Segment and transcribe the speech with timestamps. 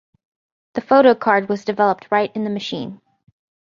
[0.73, 3.01] The photo card was developed right in the machine.